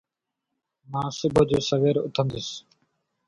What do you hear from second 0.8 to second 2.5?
مان صبح جو سوير اٿندس